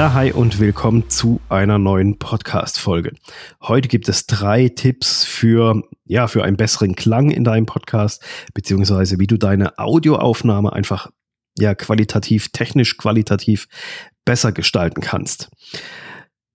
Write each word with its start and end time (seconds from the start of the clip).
Ja, 0.00 0.14
hi 0.14 0.32
und 0.32 0.58
willkommen 0.58 1.10
zu 1.10 1.42
einer 1.50 1.78
neuen 1.78 2.18
Podcast-Folge. 2.18 3.12
Heute 3.60 3.86
gibt 3.86 4.08
es 4.08 4.24
drei 4.24 4.70
Tipps 4.70 5.26
für, 5.26 5.82
ja, 6.06 6.26
für 6.26 6.42
einen 6.42 6.56
besseren 6.56 6.96
Klang 6.96 7.30
in 7.30 7.44
deinem 7.44 7.66
Podcast, 7.66 8.24
beziehungsweise 8.54 9.18
wie 9.18 9.26
du 9.26 9.36
deine 9.36 9.78
Audioaufnahme 9.78 10.72
einfach, 10.72 11.10
ja, 11.58 11.74
qualitativ, 11.74 12.48
technisch 12.48 12.96
qualitativ 12.96 13.68
besser 14.24 14.52
gestalten 14.52 15.02
kannst. 15.02 15.50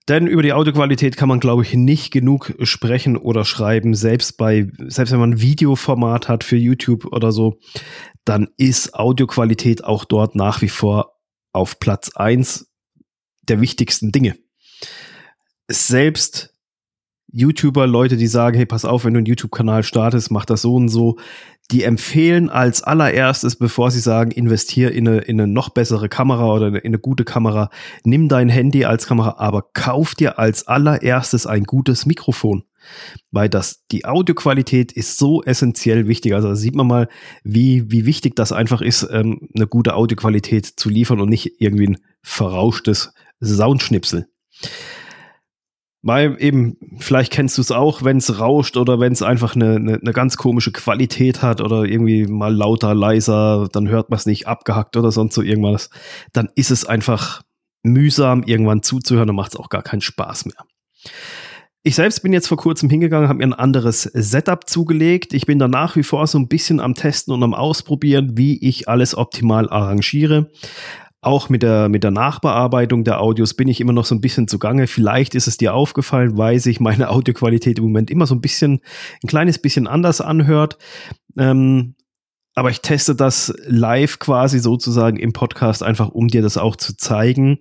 Denn 0.09 0.25
über 0.25 0.41
die 0.41 0.53
Audioqualität 0.53 1.15
kann 1.15 1.29
man, 1.29 1.39
glaube 1.39 1.61
ich, 1.61 1.75
nicht 1.75 2.09
genug 2.09 2.55
sprechen 2.63 3.15
oder 3.15 3.45
schreiben. 3.45 3.93
Selbst 3.93 4.37
bei, 4.37 4.71
selbst 4.87 5.11
wenn 5.11 5.19
man 5.19 5.33
ein 5.33 5.41
Videoformat 5.41 6.29
hat 6.29 6.43
für 6.43 6.57
YouTube 6.57 7.05
oder 7.05 7.31
so, 7.31 7.59
dann 8.23 8.47
ist 8.57 8.95
Audioqualität 8.95 9.83
auch 9.83 10.03
dort 10.03 10.33
nach 10.33 10.63
wie 10.63 10.69
vor 10.69 11.11
auf 11.53 11.79
Platz 11.79 12.09
eins 12.15 12.71
der 13.49 13.61
wichtigsten 13.61 14.11
Dinge. 14.11 14.35
Selbst 15.67 16.55
YouTuber, 17.31 17.85
Leute, 17.85 18.15
die 18.15 18.27
sagen, 18.27 18.55
hey, 18.55 18.65
pass 18.65 18.85
auf, 18.85 19.03
wenn 19.03 19.13
du 19.13 19.17
einen 19.17 19.25
YouTube-Kanal 19.25 19.83
startest, 19.83 20.31
mach 20.31 20.45
das 20.45 20.61
so 20.61 20.75
und 20.75 20.87
so, 20.87 21.17
die 21.71 21.83
empfehlen 21.83 22.49
als 22.49 22.81
allererstes, 22.81 23.57
bevor 23.57 23.91
sie 23.91 23.99
sagen, 23.99 24.31
investier 24.31 24.91
in 24.91 25.07
eine, 25.07 25.17
in 25.19 25.41
eine 25.41 25.51
noch 25.51 25.69
bessere 25.69 26.07
Kamera 26.07 26.53
oder 26.53 26.67
in 26.67 26.77
eine 26.77 26.99
gute 26.99 27.25
Kamera, 27.25 27.69
nimm 28.03 28.29
dein 28.29 28.47
Handy 28.47 28.85
als 28.85 29.07
Kamera, 29.07 29.35
aber 29.39 29.63
kauf 29.73 30.15
dir 30.15 30.39
als 30.39 30.67
allererstes 30.67 31.45
ein 31.45 31.63
gutes 31.63 32.05
Mikrofon. 32.05 32.63
Weil 33.31 33.49
das, 33.49 33.83
die 33.91 34.05
Audioqualität 34.05 34.91
ist 34.91 35.17
so 35.17 35.41
essentiell 35.43 36.07
wichtig. 36.07 36.35
Also 36.35 36.49
da 36.49 36.55
sieht 36.55 36.75
man 36.75 36.85
mal, 36.85 37.09
wie, 37.43 37.91
wie 37.91 38.05
wichtig 38.05 38.35
das 38.35 38.51
einfach 38.51 38.81
ist, 38.81 39.07
ähm, 39.11 39.49
eine 39.55 39.65
gute 39.65 39.95
Audioqualität 39.95 40.65
zu 40.65 40.89
liefern 40.89 41.19
und 41.19 41.29
nicht 41.29 41.59
irgendwie 41.59 41.87
ein 41.87 41.97
verrauschtes 42.21 43.11
Soundschnipsel. 43.53 44.27
Weil 46.01 46.35
eben, 46.39 46.77
vielleicht 46.99 47.33
kennst 47.33 47.57
du 47.57 47.61
es 47.61 47.71
auch, 47.71 48.03
wenn 48.03 48.17
es 48.17 48.39
rauscht 48.39 48.77
oder 48.77 48.99
wenn 48.99 49.13
es 49.13 49.23
einfach 49.23 49.55
eine, 49.55 49.75
eine, 49.75 49.93
eine, 49.95 50.13
ganz 50.13 50.37
komische 50.37 50.71
Qualität 50.71 51.41
hat 51.41 51.61
oder 51.61 51.83
irgendwie 51.83 52.27
mal 52.27 52.53
lauter, 52.53 52.93
leiser, 52.93 53.67
dann 53.71 53.87
hört 53.87 54.11
man 54.11 54.17
es 54.17 54.27
nicht 54.27 54.47
abgehackt 54.47 54.97
oder 54.97 55.11
sonst 55.11 55.33
so 55.33 55.41
irgendwas, 55.41 55.89
dann 56.31 56.49
ist 56.53 56.69
es 56.69 56.85
einfach 56.85 57.41
mühsam, 57.81 58.43
irgendwann 58.43 58.83
zuzuhören 58.83 59.31
und 59.31 59.35
macht 59.35 59.53
es 59.53 59.59
auch 59.59 59.69
gar 59.69 59.81
keinen 59.81 60.01
Spaß 60.01 60.45
mehr. 60.45 60.63
Ich 61.81 61.95
selbst 61.95 62.21
bin 62.23 62.33
jetzt 62.33 62.47
vor 62.47 62.57
kurzem 62.57 62.89
hingegangen, 62.89 63.29
habe 63.29 63.37
mir 63.37 63.43
ein 63.43 63.53
anderes 63.53 64.03
Setup 64.03 64.67
zugelegt. 64.67 65.33
Ich 65.33 65.45
bin 65.45 65.59
da 65.59 65.67
nach 65.67 65.95
wie 65.95 66.01
vor 66.01 66.25
so 66.25 66.39
ein 66.39 66.47
bisschen 66.47 66.79
am 66.79 66.95
Testen 66.95 67.31
und 67.31 67.43
am 67.43 67.53
Ausprobieren, 67.53 68.37
wie 68.37 68.57
ich 68.67 68.89
alles 68.89 69.15
optimal 69.15 69.69
arrangiere. 69.69 70.51
Auch 71.25 71.49
mit 71.49 71.63
der, 71.63 71.89
mit 71.89 72.03
der 72.03 72.11
Nachbearbeitung 72.11 73.03
der 73.03 73.19
Audios 73.19 73.55
bin 73.55 73.67
ich 73.67 73.81
immer 73.81 73.93
noch 73.93 74.05
so 74.05 74.13
ein 74.13 74.21
bisschen 74.21 74.47
zugange. 74.47 74.85
Vielleicht 74.85 75.33
ist 75.33 75.47
es 75.47 75.57
dir 75.57 75.73
aufgefallen, 75.73 76.37
weil 76.37 76.59
sich 76.59 76.79
meine 76.79 77.09
Audioqualität 77.11 77.79
im 77.79 77.85
Moment 77.85 78.11
immer 78.11 78.27
so 78.27 78.35
ein 78.35 78.41
bisschen, 78.41 78.81
ein 79.23 79.27
kleines 79.27 79.57
bisschen 79.57 79.87
anders 79.87 80.21
anhört. 80.21 80.77
Ähm, 81.37 81.95
aber 82.53 82.69
ich 82.69 82.81
teste 82.81 83.15
das 83.15 83.53
live 83.65 84.19
quasi 84.19 84.59
sozusagen 84.59 85.17
im 85.17 85.33
Podcast 85.33 85.81
einfach, 85.81 86.09
um 86.09 86.27
dir 86.27 86.41
das 86.41 86.57
auch 86.57 86.75
zu 86.75 86.95
zeigen 86.95 87.59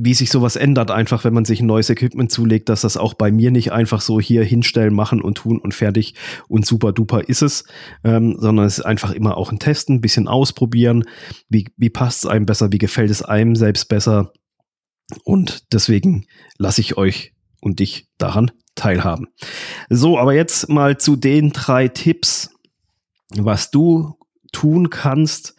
wie 0.00 0.14
sich 0.14 0.30
sowas 0.30 0.56
ändert, 0.56 0.90
einfach 0.90 1.24
wenn 1.24 1.34
man 1.34 1.44
sich 1.44 1.60
ein 1.60 1.66
neues 1.66 1.90
Equipment 1.90 2.30
zulegt, 2.30 2.68
dass 2.68 2.82
das 2.82 2.96
auch 2.96 3.14
bei 3.14 3.30
mir 3.30 3.50
nicht 3.50 3.72
einfach 3.72 4.00
so 4.00 4.20
hier 4.20 4.44
hinstellen, 4.44 4.94
machen 4.94 5.20
und 5.20 5.36
tun 5.36 5.58
und 5.58 5.74
fertig 5.74 6.14
und 6.48 6.66
super 6.66 6.92
duper 6.92 7.28
ist 7.28 7.42
es, 7.42 7.64
ähm, 8.04 8.36
sondern 8.38 8.66
es 8.66 8.78
ist 8.78 8.84
einfach 8.84 9.12
immer 9.12 9.36
auch 9.36 9.52
ein 9.52 9.58
Testen, 9.58 9.96
ein 9.96 10.00
bisschen 10.00 10.28
ausprobieren, 10.28 11.04
wie, 11.48 11.66
wie 11.76 11.90
passt 11.90 12.24
es 12.24 12.30
einem 12.30 12.46
besser, 12.46 12.72
wie 12.72 12.78
gefällt 12.78 13.10
es 13.10 13.22
einem 13.22 13.56
selbst 13.56 13.88
besser 13.88 14.32
und 15.24 15.72
deswegen 15.72 16.26
lasse 16.58 16.80
ich 16.80 16.96
euch 16.96 17.32
und 17.60 17.80
dich 17.80 18.08
daran 18.18 18.50
teilhaben. 18.74 19.28
So, 19.88 20.18
aber 20.18 20.34
jetzt 20.34 20.68
mal 20.68 20.98
zu 20.98 21.16
den 21.16 21.50
drei 21.50 21.88
Tipps, 21.88 22.50
was 23.36 23.70
du 23.70 24.18
tun 24.52 24.90
kannst, 24.90 25.54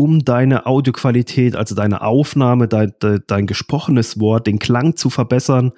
um 0.00 0.24
deine 0.24 0.64
Audioqualität, 0.64 1.54
also 1.54 1.74
deine 1.74 2.00
Aufnahme, 2.00 2.68
dein, 2.68 2.94
dein 3.26 3.46
gesprochenes 3.46 4.18
Wort, 4.18 4.46
den 4.46 4.58
Klang 4.58 4.96
zu 4.96 5.10
verbessern, 5.10 5.72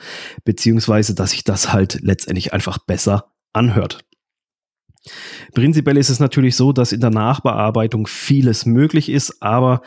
beziehungsweise 0.45 1.17
dass 1.17 1.33
sich 1.33 1.43
das 1.43 1.73
halt 1.73 1.99
letztendlich 2.03 2.53
einfach 2.53 2.79
besser 2.79 3.33
anhört. 3.53 4.05
Prinzipiell 5.55 5.97
ist 5.97 6.09
es 6.09 6.21
natürlich 6.21 6.55
so, 6.55 6.73
dass 6.73 6.93
in 6.93 7.01
der 7.01 7.11
Nachbearbeitung 7.11 8.07
vieles 8.07 8.65
möglich 8.65 9.09
ist, 9.09 9.43
aber 9.43 9.83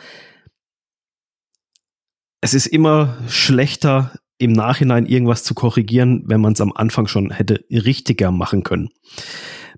es 2.42 2.52
ist 2.52 2.66
immer 2.66 3.16
schlechter, 3.28 4.12
im 4.36 4.52
Nachhinein 4.52 5.06
irgendwas 5.06 5.44
zu 5.44 5.54
korrigieren, 5.54 6.24
wenn 6.26 6.42
man 6.42 6.52
es 6.52 6.60
am 6.60 6.74
Anfang 6.74 7.06
schon 7.06 7.30
hätte 7.30 7.64
richtiger 7.70 8.30
machen 8.30 8.64
können. 8.64 8.90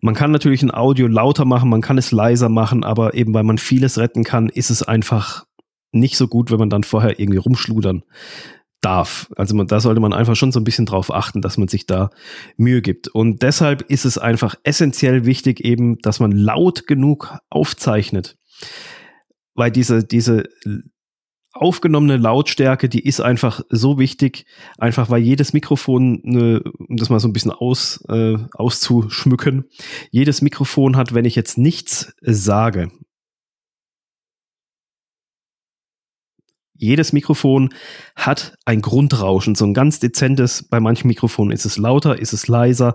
Man 0.00 0.14
kann 0.14 0.30
natürlich 0.30 0.62
ein 0.62 0.72
Audio 0.72 1.06
lauter 1.06 1.44
machen, 1.44 1.70
man 1.70 1.80
kann 1.80 1.98
es 1.98 2.12
leiser 2.12 2.48
machen, 2.48 2.84
aber 2.84 3.14
eben 3.14 3.34
weil 3.34 3.44
man 3.44 3.58
vieles 3.58 3.98
retten 3.98 4.24
kann, 4.24 4.48
ist 4.48 4.70
es 4.70 4.82
einfach 4.82 5.44
nicht 5.92 6.16
so 6.16 6.28
gut, 6.28 6.50
wenn 6.50 6.58
man 6.58 6.70
dann 6.70 6.84
vorher 6.84 7.18
irgendwie 7.18 7.38
rumschludern 7.38 8.02
darf. 8.80 9.28
Also 9.36 9.56
man, 9.56 9.66
da 9.66 9.80
sollte 9.80 10.00
man 10.00 10.12
einfach 10.12 10.36
schon 10.36 10.52
so 10.52 10.60
ein 10.60 10.64
bisschen 10.64 10.86
drauf 10.86 11.12
achten, 11.12 11.40
dass 11.42 11.58
man 11.58 11.68
sich 11.68 11.86
da 11.86 12.10
Mühe 12.56 12.82
gibt. 12.82 13.08
Und 13.08 13.42
deshalb 13.42 13.82
ist 13.82 14.04
es 14.04 14.18
einfach 14.18 14.54
essentiell 14.62 15.24
wichtig 15.24 15.64
eben, 15.64 15.98
dass 15.98 16.20
man 16.20 16.32
laut 16.32 16.86
genug 16.86 17.36
aufzeichnet. 17.50 18.36
Weil 19.54 19.70
diese, 19.72 20.04
diese 20.04 20.44
aufgenommene 21.60 22.16
Lautstärke, 22.16 22.88
die 22.88 23.04
ist 23.04 23.20
einfach 23.20 23.60
so 23.68 23.98
wichtig, 23.98 24.46
einfach 24.78 25.10
weil 25.10 25.22
jedes 25.22 25.52
Mikrofon, 25.52 26.22
eine, 26.24 26.62
um 26.62 26.96
das 26.96 27.10
mal 27.10 27.20
so 27.20 27.28
ein 27.28 27.32
bisschen 27.32 27.52
aus, 27.52 28.04
äh, 28.08 28.36
auszuschmücken, 28.52 29.64
jedes 30.10 30.42
Mikrofon 30.42 30.96
hat, 30.96 31.14
wenn 31.14 31.24
ich 31.24 31.34
jetzt 31.34 31.58
nichts 31.58 32.14
sage, 32.20 32.90
jedes 36.78 37.12
Mikrofon 37.12 37.70
hat 38.14 38.56
ein 38.64 38.80
Grundrauschen, 38.80 39.56
so 39.56 39.64
ein 39.66 39.74
ganz 39.74 39.98
dezentes. 39.98 40.62
Bei 40.62 40.78
manchen 40.78 41.08
Mikrofonen 41.08 41.52
ist 41.52 41.66
es 41.66 41.76
lauter, 41.76 42.20
ist 42.20 42.32
es 42.32 42.46
leiser. 42.46 42.94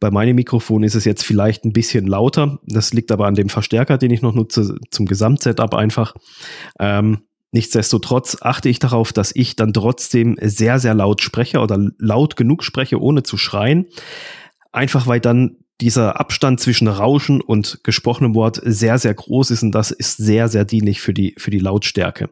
Bei 0.00 0.10
meinem 0.10 0.34
Mikrofon 0.34 0.82
ist 0.82 0.96
es 0.96 1.04
jetzt 1.04 1.24
vielleicht 1.24 1.64
ein 1.64 1.72
bisschen 1.72 2.08
lauter. 2.08 2.58
Das 2.66 2.92
liegt 2.92 3.12
aber 3.12 3.26
an 3.26 3.36
dem 3.36 3.48
Verstärker, 3.48 3.98
den 3.98 4.10
ich 4.10 4.20
noch 4.20 4.34
nutze, 4.34 4.76
zum 4.90 5.06
Gesamtsetup 5.06 5.74
einfach. 5.74 6.14
Ähm, 6.80 7.20
Nichtsdestotrotz 7.52 8.38
achte 8.40 8.68
ich 8.68 8.78
darauf, 8.78 9.12
dass 9.12 9.32
ich 9.34 9.56
dann 9.56 9.72
trotzdem 9.72 10.36
sehr, 10.40 10.78
sehr 10.78 10.94
laut 10.94 11.20
spreche 11.20 11.58
oder 11.58 11.78
laut 11.98 12.36
genug 12.36 12.62
spreche, 12.62 13.00
ohne 13.00 13.22
zu 13.22 13.36
schreien. 13.36 13.86
Einfach 14.72 15.06
weil 15.06 15.20
dann 15.20 15.56
dieser 15.80 16.20
Abstand 16.20 16.60
zwischen 16.60 16.86
Rauschen 16.88 17.40
und 17.40 17.80
gesprochenem 17.82 18.34
Wort 18.34 18.60
sehr, 18.62 18.98
sehr 18.98 19.14
groß 19.14 19.50
ist 19.50 19.62
und 19.62 19.72
das 19.72 19.90
ist 19.90 20.18
sehr, 20.18 20.48
sehr 20.48 20.64
dienlich 20.64 21.00
für 21.00 21.14
die, 21.14 21.34
für 21.38 21.50
die 21.50 21.58
Lautstärke. 21.58 22.28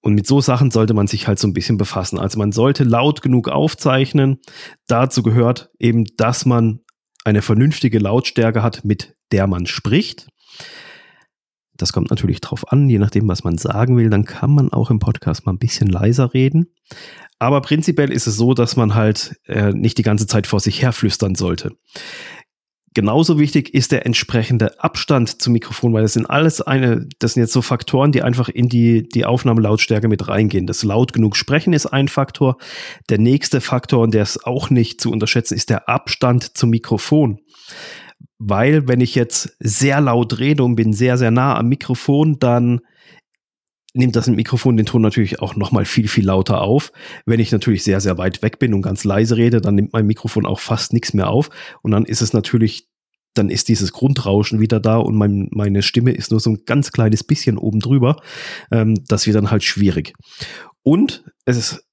Und 0.00 0.14
mit 0.14 0.26
so 0.26 0.40
Sachen 0.40 0.70
sollte 0.70 0.94
man 0.94 1.08
sich 1.08 1.26
halt 1.26 1.38
so 1.38 1.48
ein 1.48 1.54
bisschen 1.54 1.76
befassen. 1.76 2.18
Also 2.18 2.38
man 2.38 2.52
sollte 2.52 2.84
laut 2.84 3.20
genug 3.20 3.48
aufzeichnen. 3.48 4.38
Dazu 4.86 5.22
gehört 5.22 5.70
eben, 5.78 6.04
dass 6.16 6.46
man 6.46 6.80
eine 7.24 7.42
vernünftige 7.42 7.98
Lautstärke 7.98 8.62
hat, 8.62 8.84
mit 8.84 9.16
der 9.32 9.46
man 9.48 9.66
spricht. 9.66 10.28
Das 11.78 11.92
kommt 11.92 12.10
natürlich 12.10 12.40
drauf 12.40 12.70
an, 12.70 12.88
je 12.90 12.98
nachdem, 12.98 13.28
was 13.28 13.44
man 13.44 13.56
sagen 13.56 13.96
will, 13.96 14.10
dann 14.10 14.24
kann 14.24 14.50
man 14.50 14.72
auch 14.72 14.90
im 14.90 14.98
Podcast 14.98 15.46
mal 15.46 15.52
ein 15.52 15.58
bisschen 15.58 15.88
leiser 15.88 16.34
reden. 16.34 16.66
Aber 17.38 17.60
prinzipiell 17.60 18.12
ist 18.12 18.26
es 18.26 18.36
so, 18.36 18.52
dass 18.52 18.76
man 18.76 18.94
halt 18.94 19.36
äh, 19.46 19.72
nicht 19.72 19.96
die 19.96 20.02
ganze 20.02 20.26
Zeit 20.26 20.46
vor 20.46 20.60
sich 20.60 20.82
her 20.82 20.92
flüstern 20.92 21.36
sollte. 21.36 21.70
Genauso 22.94 23.38
wichtig 23.38 23.74
ist 23.74 23.92
der 23.92 24.06
entsprechende 24.06 24.82
Abstand 24.82 25.40
zum 25.40 25.52
Mikrofon, 25.52 25.92
weil 25.92 26.02
das 26.02 26.14
sind 26.14 26.26
alles 26.26 26.60
eine, 26.60 27.06
das 27.20 27.34
sind 27.34 27.42
jetzt 27.42 27.52
so 27.52 27.62
Faktoren, 27.62 28.10
die 28.10 28.22
einfach 28.22 28.48
in 28.48 28.68
die, 28.68 29.08
die 29.08 29.24
Aufnahmelautstärke 29.24 30.08
mit 30.08 30.26
reingehen. 30.26 30.66
Das 30.66 30.82
laut 30.82 31.12
genug 31.12 31.36
sprechen 31.36 31.74
ist 31.74 31.86
ein 31.86 32.08
Faktor. 32.08 32.56
Der 33.08 33.18
nächste 33.18 33.60
Faktor, 33.60 34.02
und 34.02 34.14
der 34.14 34.22
ist 34.22 34.44
auch 34.44 34.70
nicht 34.70 35.00
zu 35.00 35.12
unterschätzen, 35.12 35.54
ist 35.54 35.70
der 35.70 35.88
Abstand 35.88 36.56
zum 36.56 36.70
Mikrofon 36.70 37.38
weil 38.38 38.86
wenn 38.88 39.00
ich 39.00 39.14
jetzt 39.14 39.56
sehr 39.60 40.00
laut 40.00 40.38
rede 40.38 40.62
und 40.62 40.76
bin 40.76 40.92
sehr, 40.92 41.18
sehr 41.18 41.30
nah 41.30 41.56
am 41.56 41.68
Mikrofon, 41.68 42.38
dann 42.38 42.80
nimmt 43.94 44.16
das 44.16 44.28
Mikrofon 44.28 44.76
den 44.76 44.86
Ton 44.86 45.02
natürlich 45.02 45.40
auch 45.40 45.56
nochmal 45.56 45.84
viel, 45.84 46.08
viel 46.08 46.24
lauter 46.24 46.60
auf. 46.60 46.92
Wenn 47.26 47.40
ich 47.40 47.50
natürlich 47.50 47.82
sehr, 47.82 48.00
sehr 48.00 48.16
weit 48.16 48.42
weg 48.42 48.58
bin 48.58 48.74
und 48.74 48.82
ganz 48.82 49.04
leise 49.04 49.36
rede, 49.36 49.60
dann 49.60 49.74
nimmt 49.74 49.92
mein 49.92 50.06
Mikrofon 50.06 50.46
auch 50.46 50.60
fast 50.60 50.92
nichts 50.92 51.14
mehr 51.14 51.28
auf. 51.28 51.50
Und 51.82 51.90
dann 51.90 52.04
ist 52.04 52.22
es 52.22 52.32
natürlich, 52.32 52.86
dann 53.34 53.50
ist 53.50 53.68
dieses 53.68 53.92
Grundrauschen 53.92 54.60
wieder 54.60 54.78
da 54.78 54.98
und 54.98 55.16
mein, 55.16 55.48
meine 55.50 55.82
Stimme 55.82 56.12
ist 56.12 56.30
nur 56.30 56.40
so 56.40 56.50
ein 56.50 56.62
ganz 56.64 56.92
kleines 56.92 57.24
bisschen 57.24 57.58
oben 57.58 57.80
drüber. 57.80 58.16
Ähm, 58.70 58.94
das 59.08 59.26
wird 59.26 59.36
dann 59.36 59.50
halt 59.50 59.64
schwierig. 59.64 60.12
Und 60.82 61.24
es 61.44 61.56
ist 61.56 61.87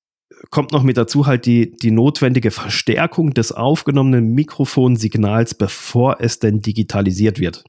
kommt 0.49 0.71
noch 0.71 0.83
mit 0.83 0.97
dazu 0.97 1.27
halt 1.27 1.45
die, 1.45 1.75
die 1.75 1.91
notwendige 1.91 2.51
Verstärkung 2.51 3.33
des 3.33 3.51
aufgenommenen 3.51 4.33
Mikrofonsignals, 4.33 5.55
bevor 5.55 6.17
es 6.19 6.39
denn 6.39 6.61
digitalisiert 6.61 7.39
wird. 7.39 7.63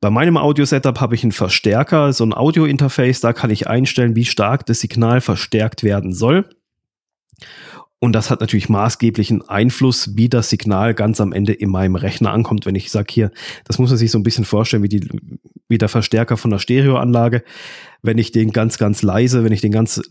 Bei 0.00 0.10
meinem 0.10 0.36
Audio-Setup 0.36 1.00
habe 1.00 1.14
ich 1.14 1.22
einen 1.22 1.32
Verstärker, 1.32 2.12
so 2.12 2.24
ein 2.24 2.34
Audio-Interface, 2.34 3.20
da 3.20 3.32
kann 3.32 3.50
ich 3.50 3.66
einstellen, 3.66 4.14
wie 4.14 4.26
stark 4.26 4.66
das 4.66 4.80
Signal 4.80 5.20
verstärkt 5.20 5.82
werden 5.82 6.12
soll. 6.12 6.48
Und 7.98 8.12
das 8.12 8.30
hat 8.30 8.40
natürlich 8.40 8.68
maßgeblichen 8.68 9.48
Einfluss, 9.48 10.16
wie 10.16 10.28
das 10.28 10.50
Signal 10.50 10.92
ganz 10.92 11.20
am 11.20 11.32
Ende 11.32 11.54
in 11.54 11.70
meinem 11.70 11.96
Rechner 11.96 12.30
ankommt. 12.30 12.66
Wenn 12.66 12.74
ich 12.74 12.90
sage 12.90 13.06
hier, 13.10 13.30
das 13.64 13.78
muss 13.78 13.88
man 13.88 13.96
sich 13.96 14.10
so 14.10 14.18
ein 14.18 14.22
bisschen 14.22 14.44
vorstellen, 14.44 14.82
wie, 14.82 14.88
die, 14.88 15.08
wie 15.68 15.78
der 15.78 15.88
Verstärker 15.88 16.36
von 16.36 16.50
der 16.50 16.58
Stereoanlage. 16.58 17.42
Wenn 18.02 18.18
ich 18.18 18.32
den 18.32 18.52
ganz, 18.52 18.76
ganz 18.76 19.00
leise, 19.00 19.44
wenn 19.44 19.52
ich 19.52 19.62
den 19.62 19.72
ganz 19.72 20.02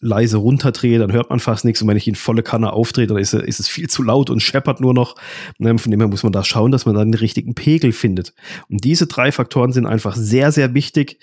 leise 0.00 0.36
runterdrehe, 0.36 0.98
dann 0.98 1.12
hört 1.12 1.30
man 1.30 1.40
fast 1.40 1.64
nichts. 1.64 1.80
Und 1.82 1.88
wenn 1.88 1.96
ich 1.96 2.06
ihn 2.06 2.14
volle 2.14 2.42
Kanne 2.42 2.72
aufdrehe, 2.72 3.06
dann 3.06 3.16
ist, 3.16 3.34
ist 3.34 3.60
es 3.60 3.68
viel 3.68 3.88
zu 3.88 4.02
laut 4.02 4.30
und 4.30 4.40
scheppert 4.40 4.80
nur 4.80 4.94
noch. 4.94 5.14
Ne, 5.58 5.78
von 5.78 5.90
dem 5.90 6.00
her 6.00 6.08
muss 6.08 6.22
man 6.22 6.32
da 6.32 6.44
schauen, 6.44 6.72
dass 6.72 6.86
man 6.86 6.94
dann 6.94 7.10
den 7.10 7.18
richtigen 7.18 7.54
Pegel 7.54 7.92
findet. 7.92 8.34
Und 8.68 8.84
diese 8.84 9.06
drei 9.06 9.32
Faktoren 9.32 9.72
sind 9.72 9.86
einfach 9.86 10.16
sehr, 10.16 10.52
sehr 10.52 10.74
wichtig 10.74 11.18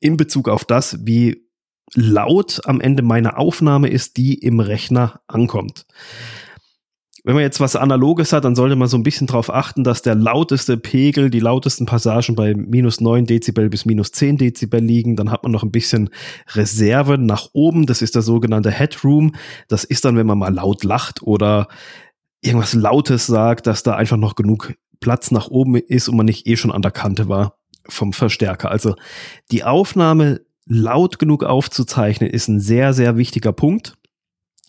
in 0.00 0.16
Bezug 0.16 0.48
auf 0.48 0.64
das, 0.64 0.98
wie 1.06 1.48
laut 1.94 2.60
am 2.64 2.80
Ende 2.80 3.02
meine 3.02 3.36
Aufnahme 3.36 3.88
ist, 3.88 4.16
die 4.16 4.34
im 4.34 4.60
Rechner 4.60 5.20
ankommt. 5.26 5.86
Wenn 7.24 7.34
man 7.34 7.42
jetzt 7.42 7.60
was 7.60 7.76
Analoges 7.76 8.32
hat, 8.32 8.44
dann 8.44 8.54
sollte 8.54 8.76
man 8.76 8.88
so 8.88 8.96
ein 8.96 9.02
bisschen 9.02 9.26
darauf 9.26 9.52
achten, 9.52 9.84
dass 9.84 10.02
der 10.02 10.14
lauteste 10.14 10.76
Pegel, 10.76 11.30
die 11.30 11.40
lautesten 11.40 11.86
Passagen 11.86 12.34
bei 12.34 12.54
minus 12.54 13.00
9 13.00 13.26
Dezibel 13.26 13.68
bis 13.68 13.84
minus 13.84 14.12
10 14.12 14.36
Dezibel 14.36 14.80
liegen. 14.80 15.16
Dann 15.16 15.30
hat 15.30 15.42
man 15.42 15.52
noch 15.52 15.62
ein 15.62 15.72
bisschen 15.72 16.10
Reserve 16.54 17.18
nach 17.18 17.48
oben. 17.52 17.86
Das 17.86 18.02
ist 18.02 18.14
der 18.14 18.22
sogenannte 18.22 18.70
Headroom. 18.70 19.34
Das 19.68 19.84
ist 19.84 20.04
dann, 20.04 20.16
wenn 20.16 20.26
man 20.26 20.38
mal 20.38 20.54
laut 20.54 20.84
lacht 20.84 21.22
oder 21.22 21.68
irgendwas 22.40 22.74
Lautes 22.74 23.26
sagt, 23.26 23.66
dass 23.66 23.82
da 23.82 23.96
einfach 23.96 24.16
noch 24.16 24.34
genug 24.34 24.74
Platz 25.00 25.30
nach 25.30 25.48
oben 25.48 25.76
ist 25.76 26.08
und 26.08 26.16
man 26.16 26.26
nicht 26.26 26.46
eh 26.46 26.56
schon 26.56 26.72
an 26.72 26.82
der 26.82 26.90
Kante 26.90 27.28
war 27.28 27.58
vom 27.88 28.12
Verstärker. 28.12 28.70
Also 28.70 28.94
die 29.50 29.64
Aufnahme 29.64 30.40
laut 30.66 31.18
genug 31.18 31.44
aufzuzeichnen 31.44 32.30
ist 32.30 32.48
ein 32.48 32.60
sehr, 32.60 32.92
sehr 32.92 33.16
wichtiger 33.16 33.52
Punkt. 33.52 33.97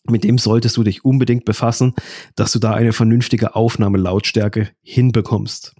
Mit 0.09 0.23
dem 0.23 0.37
solltest 0.37 0.77
du 0.77 0.83
dich 0.83 1.05
unbedingt 1.05 1.45
befassen, 1.45 1.93
dass 2.35 2.51
du 2.51 2.59
da 2.59 2.73
eine 2.73 2.93
vernünftige 2.93 3.55
Aufnahmelautstärke 3.55 4.69
hinbekommst. 4.81 5.73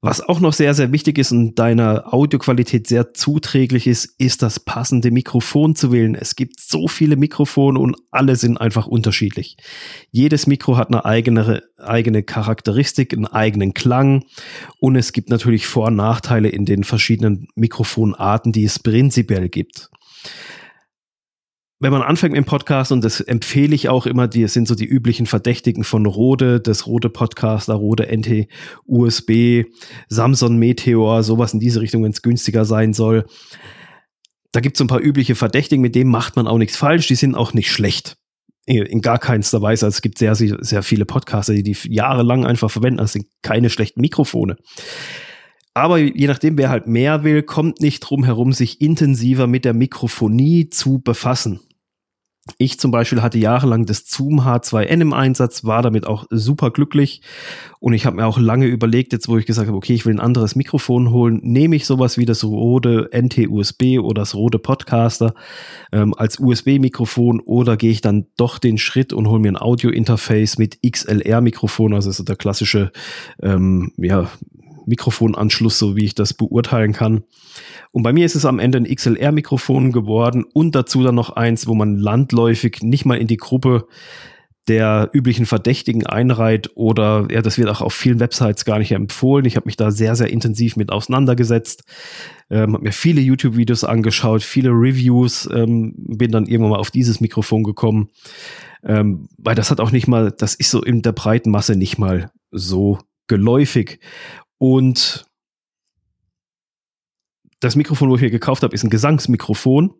Was 0.00 0.20
auch 0.20 0.38
noch 0.38 0.52
sehr, 0.52 0.74
sehr 0.74 0.92
wichtig 0.92 1.18
ist 1.18 1.32
und 1.32 1.56
deiner 1.56 2.14
Audioqualität 2.14 2.86
sehr 2.86 3.14
zuträglich 3.14 3.88
ist, 3.88 4.14
ist 4.18 4.42
das 4.42 4.60
passende 4.60 5.10
Mikrofon 5.10 5.74
zu 5.74 5.90
wählen. 5.90 6.14
Es 6.14 6.36
gibt 6.36 6.60
so 6.60 6.86
viele 6.86 7.16
Mikrofone 7.16 7.80
und 7.80 7.96
alle 8.12 8.36
sind 8.36 8.60
einfach 8.60 8.86
unterschiedlich. 8.86 9.56
Jedes 10.12 10.46
Mikro 10.46 10.76
hat 10.76 10.86
eine 10.88 11.04
eigene, 11.04 11.64
eigene 11.78 12.22
Charakteristik, 12.22 13.12
einen 13.12 13.26
eigenen 13.26 13.74
Klang 13.74 14.24
und 14.78 14.94
es 14.94 15.12
gibt 15.12 15.30
natürlich 15.30 15.66
Vor- 15.66 15.88
und 15.88 15.96
Nachteile 15.96 16.48
in 16.48 16.64
den 16.64 16.84
verschiedenen 16.84 17.48
Mikrofonarten, 17.56 18.52
die 18.52 18.64
es 18.64 18.78
prinzipiell 18.78 19.48
gibt 19.48 19.90
wenn 21.80 21.92
man 21.92 22.02
anfängt 22.02 22.32
mit 22.32 22.44
dem 22.44 22.48
Podcast, 22.48 22.90
und 22.90 23.04
das 23.04 23.20
empfehle 23.20 23.74
ich 23.74 23.88
auch 23.88 24.06
immer, 24.06 24.26
die 24.26 24.46
sind 24.48 24.66
so 24.66 24.74
die 24.74 24.86
üblichen 24.86 25.26
Verdächtigen 25.26 25.84
von 25.84 26.06
Rode, 26.06 26.60
das 26.60 26.86
Rode 26.86 27.08
Podcaster, 27.08 27.74
Rode 27.74 28.08
NT, 28.16 28.48
USB, 28.84 29.64
Samsung 30.08 30.58
Meteor, 30.58 31.22
sowas 31.22 31.54
in 31.54 31.60
diese 31.60 31.80
Richtung, 31.80 32.02
wenn 32.02 32.10
es 32.10 32.22
günstiger 32.22 32.64
sein 32.64 32.94
soll. 32.94 33.26
Da 34.50 34.60
gibt 34.60 34.76
es 34.76 34.78
so 34.78 34.84
ein 34.84 34.88
paar 34.88 35.02
übliche 35.02 35.36
Verdächtigen, 35.36 35.82
mit 35.82 35.94
denen 35.94 36.10
macht 36.10 36.34
man 36.34 36.48
auch 36.48 36.58
nichts 36.58 36.76
falsch, 36.76 37.06
die 37.06 37.14
sind 37.14 37.36
auch 37.36 37.52
nicht 37.52 37.70
schlecht. 37.70 38.16
In 38.66 39.00
gar 39.00 39.18
keinster 39.18 39.62
Weise. 39.62 39.86
Also 39.86 39.96
es 39.96 40.02
gibt 40.02 40.18
sehr, 40.18 40.34
sehr 40.34 40.82
viele 40.82 41.06
Podcaster, 41.06 41.54
die 41.54 41.62
die 41.62 41.76
jahrelang 41.84 42.44
einfach 42.44 42.70
verwenden. 42.70 42.98
Das 42.98 43.14
sind 43.14 43.26
keine 43.40 43.70
schlechten 43.70 44.02
Mikrofone. 44.02 44.56
Aber 45.72 45.98
je 45.98 46.26
nachdem, 46.26 46.58
wer 46.58 46.68
halt 46.68 46.86
mehr 46.86 47.24
will, 47.24 47.42
kommt 47.42 47.80
nicht 47.80 48.00
drum 48.00 48.24
herum, 48.24 48.52
sich 48.52 48.82
intensiver 48.82 49.46
mit 49.46 49.64
der 49.64 49.72
Mikrofonie 49.72 50.68
zu 50.68 50.98
befassen. 50.98 51.60
Ich 52.56 52.80
zum 52.80 52.90
Beispiel 52.90 53.22
hatte 53.22 53.38
jahrelang 53.38 53.84
das 53.84 54.06
Zoom 54.06 54.40
H2N 54.40 55.00
im 55.00 55.12
Einsatz, 55.12 55.64
war 55.64 55.82
damit 55.82 56.06
auch 56.06 56.26
super 56.30 56.70
glücklich 56.70 57.20
und 57.80 57.92
ich 57.92 58.06
habe 58.06 58.16
mir 58.16 58.26
auch 58.26 58.38
lange 58.38 58.66
überlegt, 58.66 59.12
jetzt 59.12 59.28
wo 59.28 59.36
ich 59.36 59.46
gesagt 59.46 59.68
habe, 59.68 59.76
okay, 59.76 59.94
ich 59.94 60.06
will 60.06 60.14
ein 60.14 60.20
anderes 60.20 60.56
Mikrofon 60.56 61.10
holen, 61.10 61.40
nehme 61.42 61.76
ich 61.76 61.86
sowas 61.86 62.18
wie 62.18 62.24
das 62.24 62.44
Rode 62.44 63.10
NT-USB 63.12 63.98
oder 64.00 64.22
das 64.22 64.34
Rode 64.34 64.58
Podcaster 64.58 65.34
ähm, 65.92 66.14
als 66.14 66.38
USB-Mikrofon 66.40 67.40
oder 67.40 67.76
gehe 67.76 67.90
ich 67.90 68.00
dann 68.00 68.26
doch 68.36 68.58
den 68.58 68.78
Schritt 68.78 69.12
und 69.12 69.28
hole 69.28 69.40
mir 69.40 69.52
ein 69.52 69.60
Audio-Interface 69.60 70.58
mit 70.58 70.78
XLR-Mikrofon, 70.82 71.94
also 71.94 72.10
so 72.10 72.24
der 72.24 72.36
klassische 72.36 72.92
ähm, 73.42 73.92
ja, 73.96 74.28
Mikrofonanschluss, 74.88 75.78
so 75.78 75.96
wie 75.96 76.04
ich 76.04 76.14
das 76.14 76.34
beurteilen 76.34 76.92
kann. 76.92 77.24
Und 77.92 78.02
bei 78.02 78.12
mir 78.12 78.26
ist 78.26 78.34
es 78.34 78.44
am 78.44 78.58
Ende 78.58 78.78
ein 78.78 78.94
XLR-Mikrofon 78.94 79.92
geworden 79.92 80.44
und 80.52 80.74
dazu 80.74 81.02
dann 81.02 81.14
noch 81.14 81.30
eins, 81.30 81.66
wo 81.66 81.74
man 81.74 81.96
landläufig 81.96 82.82
nicht 82.82 83.04
mal 83.04 83.18
in 83.18 83.26
die 83.26 83.36
Gruppe 83.36 83.86
der 84.68 85.08
üblichen 85.12 85.46
Verdächtigen 85.46 86.06
einreiht 86.06 86.70
oder 86.74 87.26
ja, 87.30 87.40
das 87.40 87.56
wird 87.56 87.70
auch 87.70 87.80
auf 87.80 87.94
vielen 87.94 88.20
Websites 88.20 88.64
gar 88.64 88.78
nicht 88.78 88.92
empfohlen. 88.92 89.46
Ich 89.46 89.56
habe 89.56 89.66
mich 89.66 89.76
da 89.76 89.90
sehr, 89.90 90.14
sehr 90.14 90.30
intensiv 90.30 90.76
mit 90.76 90.92
auseinandergesetzt, 90.92 91.84
ähm, 92.50 92.74
habe 92.74 92.84
mir 92.84 92.92
viele 92.92 93.22
YouTube-Videos 93.22 93.84
angeschaut, 93.84 94.42
viele 94.42 94.70
Reviews, 94.70 95.48
ähm, 95.52 95.94
bin 95.96 96.30
dann 96.30 96.46
irgendwann 96.46 96.72
mal 96.72 96.78
auf 96.78 96.90
dieses 96.90 97.20
Mikrofon 97.20 97.62
gekommen, 97.64 98.10
ähm, 98.84 99.28
weil 99.38 99.54
das 99.54 99.70
hat 99.70 99.80
auch 99.80 99.90
nicht 99.90 100.06
mal, 100.06 100.32
das 100.36 100.54
ist 100.54 100.70
so 100.70 100.82
in 100.82 101.00
der 101.00 101.12
breiten 101.12 101.50
Masse 101.50 101.74
nicht 101.74 101.98
mal 101.98 102.30
so 102.50 102.98
geläufig. 103.26 104.00
Und 104.58 105.26
das 107.60 107.76
Mikrofon, 107.76 108.10
wo 108.10 108.16
ich 108.16 108.22
mir 108.22 108.30
gekauft 108.30 108.62
habe, 108.62 108.74
ist 108.74 108.84
ein 108.84 108.90
Gesangsmikrofon. 108.90 109.94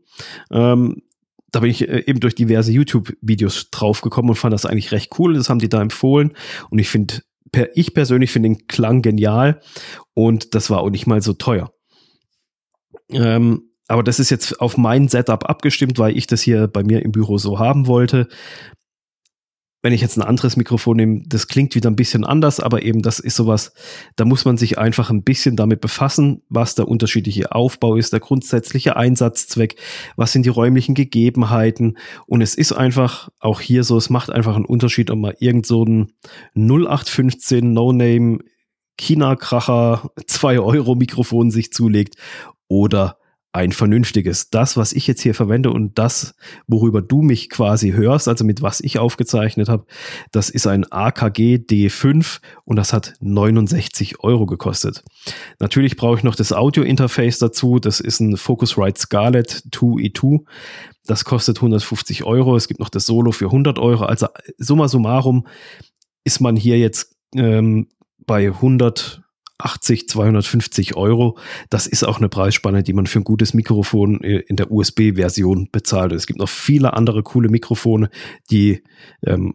Ähm, 0.51 1.03
da 1.51 1.61
bin 1.61 1.71
ich 1.71 1.89
äh, 1.89 2.05
eben 2.07 2.21
durch 2.21 2.35
diverse 2.35 2.73
YouTube-Videos 2.73 3.71
draufgekommen 3.71 4.31
und 4.31 4.37
fand 4.37 4.53
das 4.53 4.67
eigentlich 4.67 4.93
recht 4.93 5.19
cool. 5.19 5.35
Das 5.35 5.49
haben 5.49 5.59
die 5.59 5.69
da 5.69 5.81
empfohlen. 5.81 6.35
Und 6.71 6.79
ich 6.79 6.89
finde, 6.89 7.23
per, 7.51 7.77
ich 7.77 7.95
persönlich 7.95 8.31
finde 8.31 8.51
den 8.51 8.67
Klang 8.67 9.03
genial. 9.03 9.61
Und 10.15 10.55
das 10.55 10.71
war 10.71 10.81
auch 10.81 10.91
nicht 10.91 11.07
mal 11.07 11.23
so 11.23 11.33
teuer. 11.33 11.73
Ähm, 13.11 13.71
aber 13.89 14.03
das 14.03 14.21
ist 14.21 14.31
jetzt 14.31 14.61
auf 14.61 14.77
mein 14.77 15.09
Setup 15.09 15.49
abgestimmt, 15.49 15.99
weil 15.99 16.17
ich 16.17 16.27
das 16.27 16.43
hier 16.43 16.69
bei 16.69 16.83
mir 16.83 17.03
im 17.03 17.11
Büro 17.11 17.39
so 17.39 17.59
haben 17.59 17.87
wollte 17.87 18.29
wenn 19.81 19.93
ich 19.93 20.00
jetzt 20.00 20.17
ein 20.17 20.23
anderes 20.23 20.57
Mikrofon 20.57 20.97
nehme, 20.97 21.23
das 21.26 21.47
klingt 21.47 21.75
wieder 21.75 21.88
ein 21.88 21.97
bisschen 21.97 22.25
anders, 22.25 22.59
aber 22.59 22.83
eben 22.83 23.00
das 23.00 23.21
ist 23.21 23.37
sowas, 23.37 23.73
da 24.17 24.25
muss 24.25 24.45
man 24.45 24.57
sich 24.57 24.76
einfach 24.76 25.11
ein 25.11 25.23
bisschen 25.23 25.55
damit 25.55 25.81
befassen, 25.81 26.43
was 26.49 26.75
der 26.75 26.88
unterschiedliche 26.88 27.52
Aufbau 27.52 27.95
ist, 27.97 28.12
der 28.12 28.21
grundsätzliche 28.21 28.97
Einsatzzweck, 28.97 29.76
was 30.17 30.33
sind 30.33 30.45
die 30.45 30.50
räumlichen 30.50 30.95
Gegebenheiten. 30.95 31.97
Und 32.26 32.43
es 32.43 32.57
ist 32.57 32.73
einfach 32.73 33.29
auch 33.38 33.61
hier 33.61 33.85
so, 33.85 33.97
es 33.97 34.11
macht 34.11 34.31
einfach 34.31 34.57
einen 34.57 34.64
Unterschied, 34.64 35.11
ob 35.11 35.19
man 35.19 35.35
irgend 35.38 35.67
so 35.67 35.85
ein 35.85 36.12
0815 36.57 37.73
No-Name 37.73 38.38
China-Kracher 38.97 40.11
2 40.26 40.59
Euro 40.59 40.97
Mikrofon 40.97 41.52
sich 41.52 41.73
zulegt 41.73 42.17
oder 42.67 43.18
ein 43.59 43.73
vernünftiges. 43.73 44.50
Das, 44.50 44.77
was 44.77 44.93
ich 44.93 45.09
jetzt 45.09 45.21
hier 45.21 45.35
verwende 45.35 45.73
und 45.73 45.99
das, 45.99 46.37
worüber 46.69 47.03
du 47.03 47.23
mich 47.23 47.50
quasi 47.50 47.91
hörst, 47.91 48.29
also 48.29 48.45
mit 48.45 48.62
was 48.62 48.79
ich 48.79 49.00
aufgezeichnet 49.00 49.69
habe, 49.69 49.85
das 50.31 50.49
ist 50.49 50.69
ein 50.69 50.85
AKG 50.91 51.57
D5 51.57 52.38
und 52.65 52.77
das 52.77 52.93
hat 52.93 53.15
69 53.19 54.21
Euro 54.21 54.47
gekostet. 54.47 55.03
Natürlich 55.59 55.97
brauche 55.97 56.19
ich 56.19 56.23
noch 56.23 56.37
das 56.37 56.53
Audio-Interface 56.53 57.41
dazu. 57.41 57.81
Das 57.81 57.99
ist 57.99 58.21
ein 58.21 58.37
Focusrite 58.37 59.00
Scarlett 59.00 59.65
2E2. 59.73 60.45
Das 61.05 61.25
kostet 61.25 61.57
150 61.57 62.23
Euro. 62.23 62.55
Es 62.55 62.69
gibt 62.69 62.79
noch 62.79 62.91
das 62.91 63.07
Solo 63.07 63.33
für 63.33 63.47
100 63.47 63.81
Euro. 63.81 64.05
Also 64.05 64.29
summa 64.59 64.87
summarum 64.87 65.49
ist 66.23 66.41
man 66.41 66.55
hier 66.55 66.79
jetzt 66.79 67.17
ähm, 67.35 67.88
bei 68.25 68.47
100 68.47 69.21
80, 69.59 70.09
250 70.09 70.97
Euro. 70.97 71.38
Das 71.69 71.87
ist 71.87 72.05
auch 72.05 72.19
eine 72.19 72.29
Preisspanne, 72.29 72.83
die 72.83 72.93
man 72.93 73.07
für 73.07 73.21
ein 73.21 73.25
gutes 73.25 73.55
Mikrofon 73.55 74.23
äh, 74.23 74.38
in 74.38 74.57
der 74.57 74.71
USB-Version 74.71 75.69
bezahlt. 75.71 76.12
Es 76.12 76.27
gibt 76.27 76.38
noch 76.38 76.49
viele 76.49 76.95
andere 76.95 77.23
coole 77.23 77.49
Mikrofone, 77.49 78.11
die 78.50 78.83
ähm, 79.27 79.55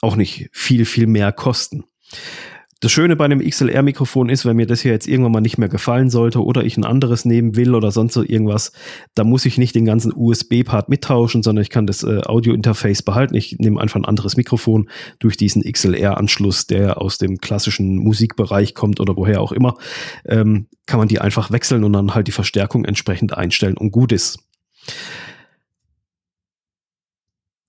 auch 0.00 0.16
nicht 0.16 0.48
viel, 0.52 0.84
viel 0.86 1.06
mehr 1.06 1.32
kosten. 1.32 1.84
Das 2.80 2.92
Schöne 2.92 3.14
bei 3.14 3.26
einem 3.26 3.46
XLR-Mikrofon 3.46 4.30
ist, 4.30 4.46
wenn 4.46 4.56
mir 4.56 4.66
das 4.66 4.80
hier 4.80 4.92
jetzt 4.92 5.06
irgendwann 5.06 5.32
mal 5.32 5.42
nicht 5.42 5.58
mehr 5.58 5.68
gefallen 5.68 6.08
sollte 6.08 6.42
oder 6.42 6.64
ich 6.64 6.78
ein 6.78 6.84
anderes 6.86 7.26
nehmen 7.26 7.54
will 7.54 7.74
oder 7.74 7.90
sonst 7.90 8.14
so 8.14 8.22
irgendwas, 8.22 8.72
da 9.14 9.22
muss 9.22 9.44
ich 9.44 9.58
nicht 9.58 9.74
den 9.74 9.84
ganzen 9.84 10.14
USB-Part 10.16 10.88
mittauschen, 10.88 11.42
sondern 11.42 11.62
ich 11.62 11.68
kann 11.68 11.86
das 11.86 12.02
äh, 12.04 12.22
Audio-Interface 12.24 13.02
behalten. 13.02 13.34
Ich 13.34 13.58
nehme 13.58 13.78
einfach 13.78 14.00
ein 14.00 14.06
anderes 14.06 14.38
Mikrofon 14.38 14.88
durch 15.18 15.36
diesen 15.36 15.62
XLR-Anschluss, 15.62 16.68
der 16.68 17.02
aus 17.02 17.18
dem 17.18 17.36
klassischen 17.38 17.96
Musikbereich 17.96 18.74
kommt 18.74 18.98
oder 18.98 19.14
woher 19.14 19.42
auch 19.42 19.52
immer, 19.52 19.74
ähm, 20.24 20.66
kann 20.86 20.98
man 20.98 21.08
die 21.08 21.20
einfach 21.20 21.50
wechseln 21.50 21.84
und 21.84 21.92
dann 21.92 22.14
halt 22.14 22.28
die 22.28 22.32
Verstärkung 22.32 22.86
entsprechend 22.86 23.36
einstellen 23.36 23.76
und 23.76 23.90
gut 23.90 24.10
ist. 24.10 24.38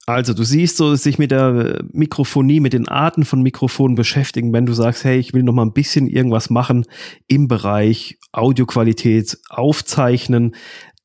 Also, 0.07 0.33
du 0.33 0.43
siehst 0.43 0.77
so, 0.77 0.95
sich 0.95 1.19
mit 1.19 1.31
der 1.31 1.83
Mikrofonie, 1.91 2.59
mit 2.59 2.73
den 2.73 2.87
Arten 2.87 3.23
von 3.23 3.41
Mikrofonen 3.41 3.95
beschäftigen, 3.95 4.51
wenn 4.51 4.65
du 4.65 4.73
sagst, 4.73 5.03
hey, 5.03 5.19
ich 5.19 5.33
will 5.33 5.43
noch 5.43 5.53
mal 5.53 5.63
ein 5.63 5.73
bisschen 5.73 6.07
irgendwas 6.07 6.49
machen 6.49 6.85
im 7.27 7.47
Bereich 7.47 8.17
Audioqualität, 8.31 9.37
aufzeichnen, 9.49 10.55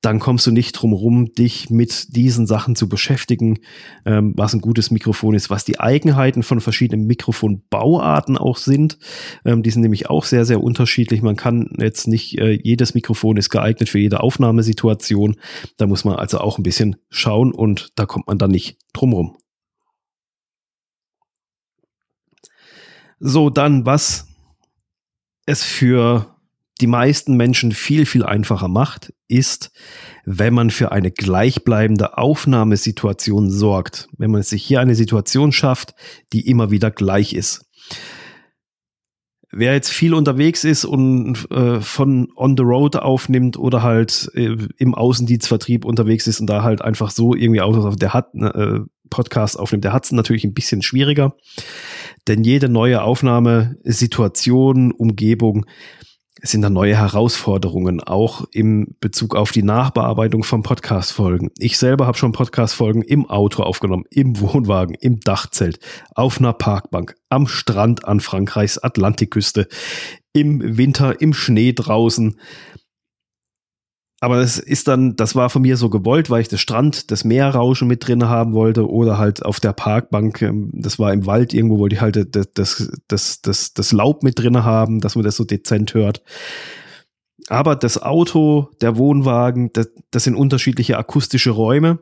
dann 0.06 0.20
kommst 0.20 0.46
du 0.46 0.52
nicht 0.52 0.70
drum 0.70 0.92
rum, 0.92 1.32
dich 1.32 1.68
mit 1.68 2.14
diesen 2.14 2.46
Sachen 2.46 2.76
zu 2.76 2.88
beschäftigen, 2.88 3.58
ähm, 4.04 4.34
was 4.36 4.54
ein 4.54 4.60
gutes 4.60 4.92
Mikrofon 4.92 5.34
ist, 5.34 5.50
was 5.50 5.64
die 5.64 5.80
Eigenheiten 5.80 6.44
von 6.44 6.60
verschiedenen 6.60 7.08
Mikrofonbauarten 7.08 8.38
auch 8.38 8.56
sind. 8.56 9.00
Ähm, 9.44 9.64
die 9.64 9.70
sind 9.70 9.82
nämlich 9.82 10.08
auch 10.08 10.24
sehr, 10.24 10.44
sehr 10.44 10.62
unterschiedlich. 10.62 11.22
Man 11.22 11.34
kann 11.34 11.70
jetzt 11.80 12.06
nicht, 12.06 12.38
äh, 12.38 12.52
jedes 12.52 12.94
Mikrofon 12.94 13.36
ist 13.36 13.50
geeignet 13.50 13.88
für 13.88 13.98
jede 13.98 14.20
Aufnahmesituation. 14.20 15.34
Da 15.76 15.88
muss 15.88 16.04
man 16.04 16.14
also 16.14 16.38
auch 16.38 16.58
ein 16.58 16.62
bisschen 16.62 16.94
schauen 17.10 17.50
und 17.50 17.90
da 17.96 18.06
kommt 18.06 18.28
man 18.28 18.38
dann 18.38 18.52
nicht 18.52 18.78
drum 18.92 19.12
rum. 19.12 19.36
So, 23.18 23.50
dann 23.50 23.84
was 23.86 24.28
es 25.46 25.64
für 25.64 26.35
die 26.80 26.86
meisten 26.86 27.36
Menschen 27.36 27.72
viel, 27.72 28.04
viel 28.04 28.24
einfacher 28.24 28.68
macht, 28.68 29.12
ist, 29.28 29.70
wenn 30.24 30.52
man 30.52 30.70
für 30.70 30.92
eine 30.92 31.10
gleichbleibende 31.10 32.18
Aufnahmesituation 32.18 33.50
sorgt. 33.50 34.08
Wenn 34.18 34.30
man 34.30 34.42
sich 34.42 34.62
hier 34.62 34.80
eine 34.80 34.94
Situation 34.94 35.52
schafft, 35.52 35.94
die 36.32 36.48
immer 36.48 36.70
wieder 36.70 36.90
gleich 36.90 37.32
ist. 37.32 37.64
Wer 39.52 39.72
jetzt 39.72 39.90
viel 39.90 40.12
unterwegs 40.12 40.64
ist 40.64 40.84
und 40.84 41.50
äh, 41.50 41.80
von 41.80 42.28
on 42.36 42.56
the 42.58 42.62
road 42.62 42.96
aufnimmt 42.96 43.56
oder 43.56 43.82
halt 43.82 44.30
äh, 44.34 44.56
im 44.76 44.94
Außendienstvertrieb 44.94 45.84
unterwegs 45.84 46.26
ist 46.26 46.40
und 46.40 46.46
da 46.48 46.62
halt 46.62 46.82
einfach 46.82 47.10
so 47.10 47.34
irgendwie 47.34 47.62
Autos 47.62 47.86
auf 47.86 47.96
der 47.96 48.12
hat, 48.12 48.34
äh, 48.34 48.80
Podcast 49.08 49.58
aufnimmt, 49.58 49.84
der 49.84 49.92
hat 49.92 50.04
es 50.04 50.12
natürlich 50.12 50.44
ein 50.44 50.52
bisschen 50.52 50.82
schwieriger. 50.82 51.36
Denn 52.28 52.44
jede 52.44 52.68
neue 52.68 53.02
Aufnahmesituation, 53.02 54.92
Umgebung 54.92 55.64
sind 56.42 56.62
da 56.62 56.70
neue 56.70 56.96
Herausforderungen, 56.96 58.00
auch 58.02 58.44
im 58.52 58.94
Bezug 59.00 59.34
auf 59.34 59.52
die 59.52 59.62
Nachbearbeitung 59.62 60.44
von 60.44 60.62
Podcast-Folgen. 60.62 61.50
Ich 61.58 61.78
selber 61.78 62.06
habe 62.06 62.18
schon 62.18 62.32
Podcast-Folgen 62.32 63.02
im 63.02 63.28
Auto 63.28 63.62
aufgenommen, 63.62 64.04
im 64.10 64.38
Wohnwagen, 64.40 64.94
im 65.00 65.20
Dachzelt, 65.20 65.78
auf 66.14 66.38
einer 66.38 66.52
Parkbank, 66.52 67.14
am 67.30 67.46
Strand 67.46 68.04
an 68.04 68.20
Frankreichs 68.20 68.78
Atlantikküste, 68.78 69.66
im 70.32 70.76
Winter, 70.76 71.20
im 71.20 71.32
Schnee 71.32 71.72
draußen 71.72 72.38
aber 74.20 74.38
es 74.38 74.58
ist 74.58 74.88
dann, 74.88 75.14
das 75.16 75.34
war 75.34 75.50
von 75.50 75.62
mir 75.62 75.76
so 75.76 75.90
gewollt, 75.90 76.30
weil 76.30 76.40
ich 76.40 76.48
das 76.48 76.60
Strand, 76.60 77.10
das 77.10 77.24
Meerrauschen 77.24 77.86
mit 77.86 78.06
drin 78.06 78.28
haben 78.28 78.54
wollte 78.54 78.88
oder 78.88 79.18
halt 79.18 79.44
auf 79.44 79.60
der 79.60 79.74
Parkbank, 79.74 80.40
ähm, 80.40 80.70
das 80.72 80.98
war 80.98 81.12
im 81.12 81.26
Wald 81.26 81.52
irgendwo, 81.52 81.78
wollte 81.78 81.96
ich 81.96 82.00
halt 82.00 82.34
das, 82.34 82.52
das, 82.54 82.90
das, 83.08 83.42
das, 83.42 83.74
das 83.74 83.92
Laub 83.92 84.22
mit 84.22 84.38
drin 84.38 84.64
haben, 84.64 85.00
dass 85.00 85.16
man 85.16 85.24
das 85.24 85.36
so 85.36 85.44
dezent 85.44 85.92
hört. 85.92 86.22
Aber 87.48 87.76
das 87.76 88.02
Auto, 88.02 88.70
der 88.80 88.96
Wohnwagen, 88.96 89.72
das, 89.72 89.90
das 90.10 90.24
sind 90.24 90.34
unterschiedliche 90.34 90.96
akustische 90.96 91.50
Räume. 91.50 91.98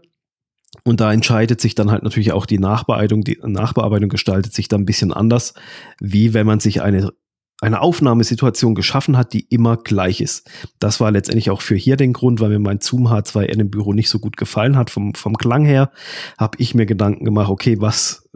Und 0.83 1.01
da 1.01 1.13
entscheidet 1.13 1.61
sich 1.61 1.75
dann 1.75 1.91
halt 1.91 2.03
natürlich 2.03 2.33
auch 2.33 2.47
die 2.47 2.59
Nachbearbeitung. 2.59 3.23
Die 3.23 3.39
Nachbearbeitung 3.43 4.09
gestaltet 4.09 4.55
sich 4.55 4.69
dann 4.69 4.83
ein 4.83 4.87
bisschen 4.87 5.13
anders, 5.13 5.55
wie 6.01 6.35
wenn 6.35 6.47
man 6.47 6.61
sich 6.61 6.83
eine 6.83 7.13
eine 7.61 7.81
Aufnahmesituation 7.81 8.75
geschaffen 8.75 9.17
hat, 9.17 9.33
die 9.33 9.47
immer 9.49 9.77
gleich 9.77 10.21
ist. 10.21 10.51
Das 10.79 11.01
war 11.01 11.11
letztendlich 11.11 11.51
auch 11.51 11.63
für 11.63 11.77
hier 11.77 11.97
den 11.97 12.13
Grund, 12.13 12.41
weil 12.41 12.51
mir 12.51 12.59
mein 12.59 12.81
Zoom 12.81 13.07
H2N 13.07 13.61
im 13.61 13.71
Büro 13.71 13.93
nicht 13.93 14.11
so 14.11 14.19
gut 14.19 14.37
gefallen 14.37 14.77
hat 14.77 14.91
vom, 14.91 15.15
vom 15.15 15.37
Klang 15.37 15.65
her, 15.65 15.91
habe 16.39 16.59
ich 16.61 16.75
mir 16.75 16.87
Gedanken 16.87 17.25
gemacht, 17.25 17.49
okay, 17.49 17.81
was, 17.81 18.29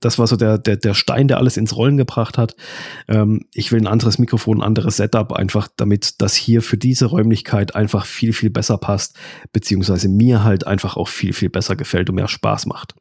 das 0.00 0.18
war 0.18 0.26
so 0.26 0.36
der, 0.36 0.58
der, 0.58 0.76
der 0.76 0.94
Stein, 0.94 1.26
der 1.26 1.38
alles 1.38 1.56
ins 1.56 1.74
Rollen 1.74 1.96
gebracht 1.96 2.38
hat. 2.38 2.54
Ähm, 3.08 3.46
ich 3.52 3.72
will 3.72 3.80
ein 3.80 3.86
anderes 3.86 4.18
Mikrofon, 4.18 4.58
ein 4.58 4.66
anderes 4.66 4.98
Setup, 4.98 5.32
einfach 5.32 5.68
damit 5.76 6.20
das 6.20 6.34
hier 6.34 6.62
für 6.62 6.76
diese 6.76 7.06
Räumlichkeit 7.06 7.74
einfach 7.74 8.04
viel, 8.06 8.32
viel 8.32 8.50
besser 8.50 8.78
passt, 8.78 9.16
beziehungsweise 9.52 10.08
mir 10.08 10.44
halt 10.44 10.66
einfach 10.66 10.96
auch 10.96 11.08
viel, 11.08 11.32
viel 11.32 11.50
besser 11.50 11.76
gefällt 11.76 12.10
und 12.10 12.16
mehr 12.16 12.28
Spaß 12.28 12.66
macht. 12.66 12.94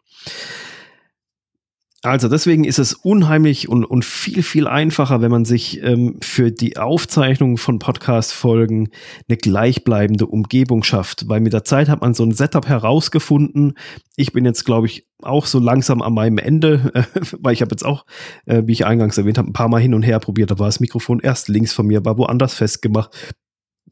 Also 2.06 2.28
deswegen 2.28 2.66
ist 2.66 2.78
es 2.78 2.94
unheimlich 2.94 3.68
und, 3.68 3.84
und 3.84 4.06
viel, 4.06 4.44
viel 4.44 4.68
einfacher, 4.68 5.22
wenn 5.22 5.32
man 5.32 5.44
sich 5.44 5.82
ähm, 5.82 6.18
für 6.22 6.52
die 6.52 6.78
Aufzeichnung 6.78 7.58
von 7.58 7.80
Podcast-Folgen 7.80 8.90
eine 9.28 9.38
gleichbleibende 9.38 10.28
Umgebung 10.28 10.84
schafft. 10.84 11.28
Weil 11.28 11.40
mit 11.40 11.54
der 11.54 11.64
Zeit 11.64 11.90
hat 11.90 12.02
man 12.02 12.14
so 12.14 12.24
ein 12.24 12.32
Setup 12.32 12.68
herausgefunden. 12.68 13.74
Ich 14.16 14.34
bin 14.34 14.46
jetzt, 14.46 14.66
glaube 14.66 14.86
ich, 14.86 15.08
auch 15.24 15.48
so 15.48 15.58
langsam 15.58 16.04
an 16.04 16.14
meinem 16.14 16.38
Ende, 16.38 16.92
äh, 16.94 17.04
weil 17.40 17.54
ich 17.54 17.62
habe 17.62 17.72
jetzt 17.72 17.86
auch, 17.86 18.06
äh, 18.46 18.62
wie 18.66 18.74
ich 18.74 18.86
eingangs 18.86 19.18
erwähnt 19.18 19.40
habe, 19.40 19.50
ein 19.50 19.54
paar 19.54 19.70
Mal 19.70 19.82
hin 19.82 19.96
und 19.96 20.04
her 20.04 20.20
probiert. 20.20 20.52
Da 20.52 20.60
war 20.60 20.68
das 20.68 20.80
Mikrofon 20.80 21.20
erst 21.20 21.48
links 21.50 21.74
von 21.74 21.88
mir, 21.88 22.06
war 22.06 22.18
woanders 22.18 22.54
festgemacht 22.54 23.36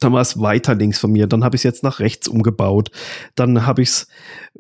dann 0.04 0.14
war 0.14 0.22
es 0.22 0.40
weiter 0.40 0.76
links 0.76 1.00
von 1.00 1.12
mir, 1.12 1.28
dann 1.28 1.44
habe 1.44 1.56
ich 1.56 1.60
es 1.60 1.64
jetzt 1.64 1.84
nach 1.84 2.00
rechts 2.00 2.28
umgebaut, 2.28 2.92
dann 3.36 3.66
habe 3.66 3.82
ich 3.82 3.90
es 3.90 4.08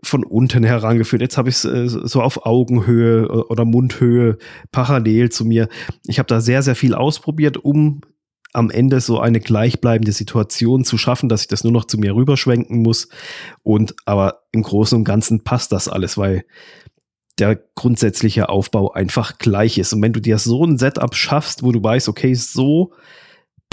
von 0.03 0.23
unten 0.23 0.63
herangeführt, 0.63 1.21
jetzt 1.21 1.37
habe 1.37 1.49
ich 1.49 1.55
es 1.55 1.65
äh, 1.65 1.87
so 1.87 2.21
auf 2.21 2.45
Augenhöhe 2.45 3.27
oder 3.47 3.65
Mundhöhe 3.65 4.37
parallel 4.71 5.29
zu 5.29 5.45
mir. 5.45 5.67
Ich 6.07 6.19
habe 6.19 6.27
da 6.27 6.41
sehr, 6.41 6.63
sehr 6.63 6.75
viel 6.75 6.93
ausprobiert, 6.95 7.57
um 7.57 8.01
am 8.53 8.69
Ende 8.69 9.01
so 9.01 9.19
eine 9.19 9.39
gleichbleibende 9.39 10.11
Situation 10.11 10.85
zu 10.85 10.97
schaffen, 10.97 11.27
dass 11.27 11.41
ich 11.41 11.47
das 11.47 11.63
nur 11.63 11.73
noch 11.73 11.85
zu 11.85 11.97
mir 11.97 12.15
rüberschwenken 12.15 12.81
muss. 12.83 13.09
Und 13.63 13.95
aber 14.05 14.43
im 14.51 14.61
Großen 14.61 14.97
und 14.97 15.03
Ganzen 15.03 15.43
passt 15.43 15.71
das 15.71 15.87
alles, 15.87 16.17
weil 16.17 16.45
der 17.39 17.59
grundsätzliche 17.75 18.49
Aufbau 18.49 18.91
einfach 18.91 19.39
gleich 19.39 19.79
ist. 19.79 19.91
Und 19.93 20.03
wenn 20.03 20.13
du 20.13 20.19
dir 20.19 20.37
so 20.37 20.63
ein 20.63 20.77
Setup 20.77 21.15
schaffst, 21.15 21.63
wo 21.63 21.71
du 21.71 21.83
weißt, 21.83 22.07
okay, 22.09 22.35
so 22.35 22.93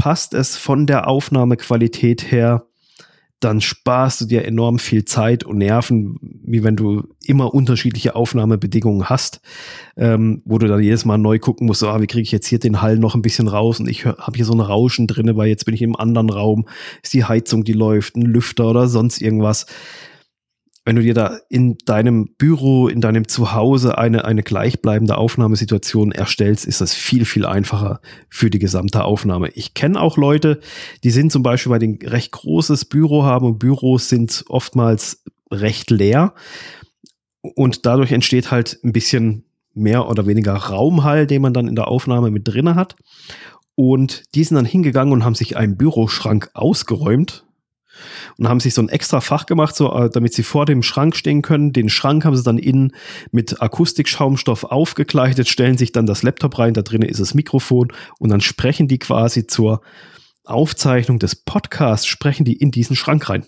passt 0.00 0.33
es 0.33 0.57
von 0.57 0.87
der 0.87 1.09
Aufnahmequalität 1.09 2.33
her, 2.33 2.64
dann 3.38 3.61
sparst 3.61 4.23
du 4.23 4.25
dir 4.25 4.47
enorm 4.47 4.78
viel 4.78 5.04
Zeit 5.04 5.45
und 5.45 5.59
Nerven, 5.59 6.16
wie 6.42 6.64
wenn 6.64 6.75
du 6.75 7.02
immer 7.23 7.52
unterschiedliche 7.52 8.16
Aufnahmebedingungen 8.16 9.11
hast, 9.11 9.42
ähm, 9.99 10.40
wo 10.47 10.57
du 10.57 10.69
dann 10.69 10.83
jedes 10.83 11.04
Mal 11.04 11.19
neu 11.19 11.38
gucken 11.38 11.66
musst, 11.66 11.85
ah, 11.85 12.00
wie 12.00 12.07
kriege 12.07 12.23
ich 12.23 12.33
jetzt 12.33 12.47
hier 12.47 12.59
den 12.59 12.80
Hall 12.80 12.97
noch 12.97 13.14
ein 13.14 13.21
bisschen 13.21 13.47
raus 13.47 13.78
und 13.78 13.90
ich 13.90 14.07
habe 14.07 14.37
hier 14.37 14.47
so 14.47 14.54
ein 14.54 14.61
Rauschen 14.61 15.07
drinne, 15.07 15.37
weil 15.37 15.49
jetzt 15.49 15.66
bin 15.66 15.75
ich 15.75 15.83
im 15.83 15.97
anderen 15.97 16.30
Raum, 16.30 16.66
ist 17.02 17.12
die 17.12 17.26
Heizung, 17.26 17.64
die 17.64 17.75
läuft, 17.75 18.16
ein 18.16 18.23
Lüfter 18.23 18.71
oder 18.71 18.88
sonst 18.88 19.21
irgendwas 19.21 19.66
wenn 20.90 20.97
du 20.97 21.02
dir 21.02 21.14
da 21.14 21.38
in 21.49 21.78
deinem 21.87 22.30
Büro, 22.37 22.88
in 22.88 23.00
deinem 23.00 23.28
Zuhause 23.28 23.97
eine, 23.97 24.25
eine 24.25 24.42
gleichbleibende 24.42 25.16
Aufnahmesituation 25.16 26.11
erstellst, 26.11 26.64
ist 26.64 26.80
das 26.80 26.94
viel, 26.94 27.25
viel 27.25 27.47
einfacher 27.47 28.00
für 28.28 28.50
die 28.50 28.59
gesamte 28.59 29.04
Aufnahme. 29.04 29.50
Ich 29.50 29.75
kenne 29.75 30.00
auch 30.00 30.16
Leute, 30.16 30.59
die 31.04 31.12
sind 31.12 31.30
zum 31.30 31.44
Beispiel, 31.44 31.70
weil 31.70 31.78
die 31.78 31.87
ein 31.90 31.99
recht 32.02 32.32
großes 32.32 32.87
Büro 32.87 33.23
haben 33.23 33.47
und 33.47 33.61
Büros 33.61 34.09
sind 34.09 34.42
oftmals 34.49 35.23
recht 35.52 35.92
leer 35.92 36.35
und 37.40 37.87
dadurch 37.87 38.11
entsteht 38.11 38.50
halt 38.50 38.80
ein 38.82 38.92
bisschen 38.92 39.44
mehr 39.75 40.09
oder 40.09 40.26
weniger 40.26 40.54
Raumhall, 40.54 41.25
den 41.28 41.40
man 41.40 41.54
dann 41.54 41.68
in 41.68 41.76
der 41.76 41.87
Aufnahme 41.87 42.32
mit 42.32 42.49
drinne 42.49 42.75
hat. 42.75 42.97
Und 43.76 44.25
die 44.35 44.42
sind 44.42 44.56
dann 44.56 44.64
hingegangen 44.64 45.12
und 45.12 45.25
haben 45.25 45.37
sich 45.37 45.56
einen 45.56 45.76
Büroschrank 45.76 46.50
ausgeräumt, 46.52 47.44
und 48.37 48.49
haben 48.49 48.61
sich 48.61 48.75
so 48.75 48.83
ein 48.83 48.88
extra 48.88 49.21
Fach 49.21 49.47
gemacht, 49.47 49.76
so, 49.76 49.92
äh, 49.92 50.11
damit 50.11 50.35
sie 50.35 50.42
vor 50.42 50.66
dem 50.66 50.83
Schrank 50.83 51.16
stehen 51.16 51.42
können. 51.42 51.73
Den 51.73 51.88
Schrank 51.88 52.25
haben 52.25 52.37
sie 52.37 52.42
dann 52.42 52.59
innen 52.59 52.92
mit 53.33 53.61
Akustikschaumstoff 53.61 54.64
aufgekleidet, 54.64 55.49
stellen 55.49 55.78
sich 55.78 55.92
dann 55.92 56.07
das 56.07 56.23
Laptop 56.23 56.59
rein, 56.59 56.75
da 56.75 56.83
drinnen 56.83 57.09
ist 57.09 57.21
das 57.21 57.35
Mikrofon 57.35 57.92
und 58.19 58.30
dann 58.30 58.40
sprechen 58.40 58.88
die 58.88 58.99
quasi 58.99 59.47
zur 59.47 59.80
Aufzeichnung 60.45 61.19
des 61.19 61.37
Podcasts, 61.37 62.07
sprechen 62.07 62.45
die 62.45 62.54
in 62.54 62.71
diesen 62.71 62.97
Schrank 62.97 63.28
rein. 63.28 63.47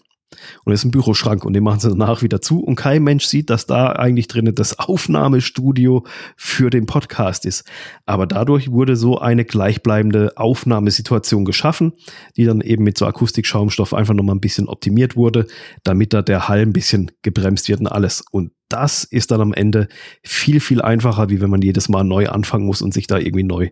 Und 0.65 0.73
das 0.73 0.81
ist 0.81 0.85
ein 0.85 0.91
Büroschrank 0.91 1.45
und 1.45 1.53
den 1.53 1.63
machen 1.63 1.81
sie 1.81 1.89
danach 1.89 2.23
wieder 2.23 2.41
zu 2.41 2.61
und 2.61 2.77
kein 2.77 3.03
Mensch 3.03 3.27
sieht, 3.27 3.51
dass 3.51 3.67
da 3.67 3.93
eigentlich 3.93 4.29
drinnen 4.29 4.55
das 4.55 4.79
Aufnahmestudio 4.79 6.05
für 6.37 6.71
den 6.71 6.87
Podcast 6.87 7.47
ist. 7.47 7.65
Aber 8.07 8.27
dadurch 8.27 8.71
wurde 8.71 8.97
so 8.97 9.19
eine 9.19 9.45
gleichbleibende 9.45 10.33
Aufnahmesituation 10.37 11.45
geschaffen, 11.45 11.93
die 12.37 12.45
dann 12.45 12.61
eben 12.61 12.85
mit 12.85 12.99
so 12.99 13.07
Akustikschaumstoff 13.07 13.95
einfach 13.95 14.15
nochmal 14.15 14.37
ein 14.37 14.41
bisschen 14.41 14.69
optimiert 14.69 15.17
wurde, 15.17 15.47
damit 15.85 16.13
da 16.13 16.23
der 16.23 16.49
Hall 16.49 16.61
ein 16.61 16.73
bisschen 16.73 17.11
gebremst 17.23 17.69
wird 17.69 17.81
und 17.81 17.87
alles. 17.87 18.25
Und 18.31 18.53
das 18.69 19.05
ist 19.05 19.31
dann 19.31 19.41
am 19.41 19.53
Ende 19.53 19.89
viel, 20.23 20.61
viel 20.61 20.81
einfacher, 20.81 21.29
wie 21.29 21.41
wenn 21.41 21.51
man 21.51 21.63
jedes 21.63 21.89
Mal 21.89 22.05
neu 22.05 22.29
anfangen 22.29 22.67
muss 22.67 22.83
und 22.83 22.95
sich 22.95 23.07
da 23.07 23.19
irgendwie 23.19 23.45
neu, 23.45 23.71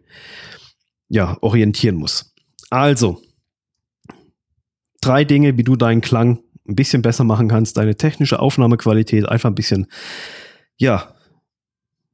ja, 1.09 1.39
orientieren 1.41 1.97
muss. 1.97 2.35
Also, 2.69 3.21
drei 5.01 5.25
Dinge, 5.25 5.57
wie 5.57 5.65
du 5.65 5.77
deinen 5.77 6.03
Klang 6.03 6.41
ein 6.71 6.77
bisschen 6.77 7.03
besser 7.03 7.25
machen 7.25 7.49
kannst, 7.49 7.77
deine 7.77 7.97
technische 7.97 8.41
Aufnahmequalität 8.41 9.29
einfach 9.29 9.51
ein 9.51 9.55
bisschen, 9.55 9.87
ja, 10.77 11.15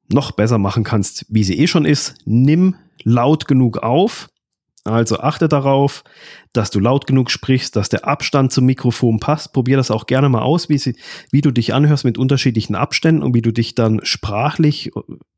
noch 0.09 0.33
besser 0.33 0.59
machen 0.59 0.85
kannst, 0.85 1.27
wie 1.29 1.45
sie 1.45 1.59
eh 1.59 1.67
schon 1.67 1.85
ist. 1.85 2.15
Nimm 2.25 2.77
laut 3.03 3.47
genug 3.47 3.79
auf. 3.79 4.29
Also 4.85 5.19
achte 5.19 5.49
darauf, 5.49 6.05
dass 6.53 6.71
du 6.71 6.79
laut 6.79 7.09
genug 7.09 7.33
sprichst, 7.33 7.75
dass 7.75 7.89
der 7.89 8.07
Abstand 8.07 8.53
zum 8.53 8.67
Mikrofon 8.67 9.19
passt. 9.19 9.53
Probier 9.53 9.77
das 9.77 9.91
auch 9.91 10.07
gerne 10.07 10.29
mal 10.29 10.43
aus, 10.43 10.69
wie, 10.69 10.79
sie, 10.79 10.95
wie 11.33 11.41
du 11.41 11.51
dich 11.51 11.75
anhörst 11.75 12.05
mit 12.05 12.19
unterschiedlichen 12.19 12.77
Abständen 12.77 13.25
und 13.25 13.35
wie 13.35 13.43
du 13.43 13.53
dich 13.53 13.75
dann 13.75 14.01
sprachlich 14.05 14.93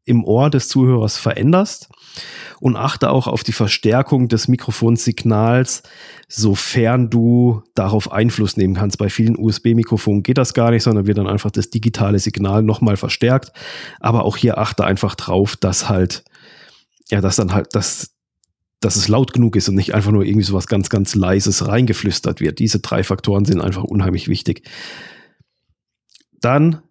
im 0.04 0.24
Ohr 0.24 0.50
des 0.50 0.68
Zuhörers 0.68 1.16
veränderst. 1.16 1.88
Und 2.60 2.76
achte 2.76 3.10
auch 3.10 3.26
auf 3.26 3.44
die 3.44 3.52
Verstärkung 3.52 4.28
des 4.28 4.48
Mikrofonsignals, 4.48 5.82
sofern 6.28 7.10
du 7.10 7.62
darauf 7.74 8.12
Einfluss 8.12 8.56
nehmen 8.56 8.74
kannst. 8.74 8.98
Bei 8.98 9.08
vielen 9.08 9.36
USB-Mikrofonen 9.36 10.22
geht 10.22 10.38
das 10.38 10.54
gar 10.54 10.70
nicht, 10.70 10.82
sondern 10.82 11.06
wird 11.06 11.18
dann 11.18 11.26
einfach 11.26 11.50
das 11.50 11.70
digitale 11.70 12.18
Signal 12.18 12.62
nochmal 12.62 12.96
verstärkt. 12.96 13.52
Aber 14.00 14.24
auch 14.24 14.36
hier 14.36 14.58
achte 14.58 14.84
einfach 14.84 15.14
drauf, 15.14 15.56
dass 15.56 15.88
halt, 15.88 16.24
ja, 17.10 17.20
dass 17.20 17.36
dann 17.36 17.52
halt, 17.52 17.74
dass 17.74 18.14
dass 18.80 18.96
es 18.96 19.08
laut 19.08 19.32
genug 19.32 19.56
ist 19.56 19.68
und 19.68 19.74
nicht 19.74 19.94
einfach 19.94 20.12
nur 20.12 20.24
irgendwie 20.24 20.44
so 20.44 20.54
was 20.54 20.68
ganz, 20.68 20.88
ganz 20.88 21.14
Leises 21.14 21.66
reingeflüstert 21.66 22.40
wird. 22.40 22.58
Diese 22.60 22.78
drei 22.78 23.02
Faktoren 23.02 23.44
sind 23.44 23.60
einfach 23.60 23.82
unheimlich 23.82 24.28
wichtig. 24.28 24.68
Dann 26.40 26.82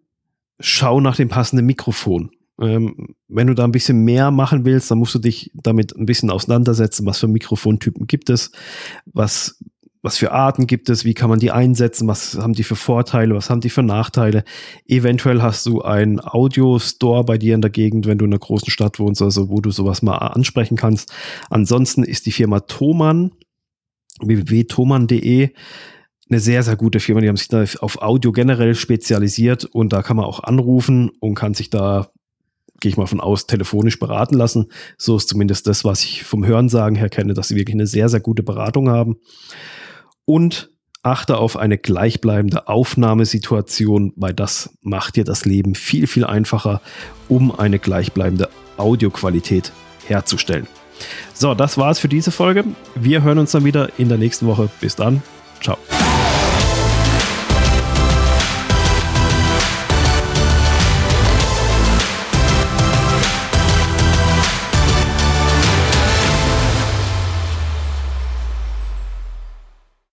schau 0.59 0.99
nach 0.99 1.15
dem 1.15 1.29
passenden 1.29 1.65
Mikrofon. 1.65 2.31
Ähm, 2.59 3.15
wenn 3.27 3.47
du 3.47 3.53
da 3.53 3.63
ein 3.63 3.71
bisschen 3.71 4.03
mehr 4.03 4.31
machen 4.31 4.65
willst, 4.65 4.89
dann 4.89 4.97
musst 4.97 5.15
du 5.15 5.19
dich 5.19 5.51
damit 5.53 5.95
ein 5.95 6.05
bisschen 6.05 6.31
auseinandersetzen, 6.31 7.05
was 7.05 7.19
für 7.19 7.27
Mikrofontypen 7.27 8.07
gibt 8.07 8.29
es, 8.29 8.51
was 9.05 9.59
was 10.07 10.17
für 10.17 10.31
Arten 10.31 10.67
gibt 10.67 10.89
es, 10.89 11.03
wie 11.03 11.13
kann 11.13 11.29
man 11.29 11.39
die 11.39 11.51
einsetzen, 11.51 12.07
was 12.07 12.37
haben 12.37 12.53
die 12.53 12.63
für 12.63 12.77
Vorteile, 12.77 13.35
was 13.35 13.49
haben 13.49 13.59
die 13.59 13.69
für 13.69 13.83
Nachteile. 13.83 14.45
Eventuell 14.85 15.41
hast 15.41 15.65
du 15.65 15.81
einen 15.81 16.21
Audio-Store 16.23 17.25
bei 17.25 17.37
dir 17.37 17.55
in 17.55 17.61
der 17.61 17.71
Gegend, 17.71 18.05
wenn 18.05 18.17
du 18.17 18.23
in 18.23 18.31
einer 18.31 18.39
großen 18.39 18.69
Stadt 18.69 18.99
wohnst, 18.99 19.21
also 19.21 19.49
wo 19.49 19.59
du 19.59 19.69
sowas 19.69 20.01
mal 20.01 20.17
ansprechen 20.17 20.77
kannst. 20.77 21.11
Ansonsten 21.49 22.03
ist 22.03 22.25
die 22.25 22.31
Firma 22.31 22.61
Thomann, 22.61 23.31
www.thomann.de, 24.21 25.49
eine 26.29 26.39
sehr, 26.39 26.63
sehr 26.63 26.75
gute 26.77 26.99
Firma. 27.01 27.19
Die 27.19 27.27
haben 27.27 27.37
sich 27.37 27.47
da 27.47 27.65
auf 27.79 28.01
Audio 28.01 28.31
generell 28.31 28.75
spezialisiert 28.75 29.65
und 29.65 29.93
da 29.93 30.03
kann 30.03 30.15
man 30.17 30.25
auch 30.25 30.43
anrufen 30.43 31.11
und 31.19 31.35
kann 31.35 31.53
sich 31.53 31.69
da 31.69 32.11
gehe 32.79 32.89
ich 32.89 32.97
mal 32.97 33.07
von 33.07 33.19
aus, 33.19 33.47
telefonisch 33.47 33.99
beraten 33.99 34.35
lassen. 34.35 34.67
So 34.97 35.17
ist 35.17 35.29
zumindest 35.29 35.67
das, 35.67 35.83
was 35.83 36.03
ich 36.03 36.23
vom 36.23 36.45
Hörensagen 36.45 36.97
her 36.97 37.09
kenne, 37.09 37.33
dass 37.33 37.49
sie 37.49 37.55
wirklich 37.55 37.75
eine 37.75 37.87
sehr, 37.87 38.09
sehr 38.09 38.19
gute 38.19 38.43
Beratung 38.43 38.89
haben 38.89 39.17
und 40.25 40.71
achte 41.03 41.37
auf 41.37 41.57
eine 41.57 41.77
gleichbleibende 41.77 42.67
Aufnahmesituation, 42.67 44.13
weil 44.15 44.33
das 44.33 44.71
macht 44.81 45.15
dir 45.15 45.23
das 45.23 45.45
Leben 45.45 45.75
viel, 45.75 46.07
viel 46.07 46.25
einfacher, 46.25 46.81
um 47.29 47.57
eine 47.57 47.79
gleichbleibende 47.79 48.49
Audioqualität 48.77 49.71
herzustellen. 50.05 50.67
So, 51.33 51.53
das 51.53 51.77
war's 51.77 51.99
für 51.99 52.07
diese 52.07 52.31
Folge. 52.31 52.65
Wir 52.95 53.23
hören 53.23 53.37
uns 53.37 53.51
dann 53.51 53.63
wieder 53.63 53.89
in 53.97 54.09
der 54.09 54.17
nächsten 54.17 54.47
Woche. 54.47 54.69
Bis 54.81 54.95
dann. 54.95 55.21
Ciao. 55.61 55.77